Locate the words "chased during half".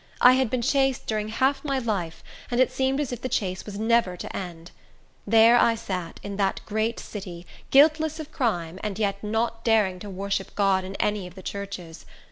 0.63-1.63